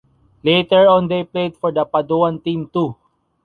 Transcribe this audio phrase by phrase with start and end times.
[0.41, 2.95] Later on they played for the Paduan team too.